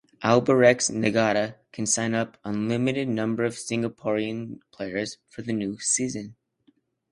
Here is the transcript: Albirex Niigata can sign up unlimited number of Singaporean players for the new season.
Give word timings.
Albirex 0.23 0.89
Niigata 0.89 1.57
can 1.71 1.85
sign 1.85 2.15
up 2.15 2.35
unlimited 2.43 3.07
number 3.07 3.43
of 3.45 3.53
Singaporean 3.53 4.59
players 4.71 5.19
for 5.29 5.43
the 5.43 5.53
new 5.53 5.77
season. 5.77 6.35